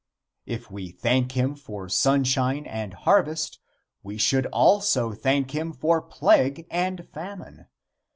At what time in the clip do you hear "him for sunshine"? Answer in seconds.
1.33-2.65